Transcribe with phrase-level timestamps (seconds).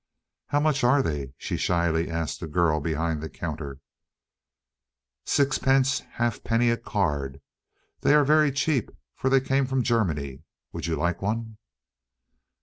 [0.47, 3.77] "How much are they?" she shyly asked the girl behind the counter.
[5.27, 7.39] "Sixpence halfpenny a card.
[7.99, 10.41] They are very cheap, for they came from Germany.
[10.71, 11.57] Would you like one?"